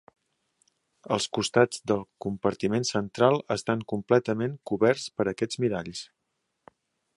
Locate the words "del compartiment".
1.91-2.87